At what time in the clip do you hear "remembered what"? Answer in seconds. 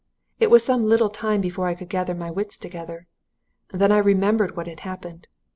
3.99-4.65